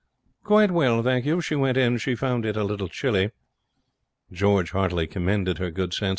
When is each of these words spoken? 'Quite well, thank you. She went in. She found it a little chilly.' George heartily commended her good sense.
'Quite 0.43 0.71
well, 0.71 1.03
thank 1.03 1.27
you. 1.27 1.41
She 1.41 1.53
went 1.53 1.77
in. 1.77 1.99
She 1.99 2.15
found 2.15 2.43
it 2.43 2.57
a 2.57 2.63
little 2.63 2.87
chilly.' 2.87 3.29
George 4.31 4.71
heartily 4.71 5.05
commended 5.05 5.59
her 5.59 5.69
good 5.69 5.93
sense. 5.93 6.09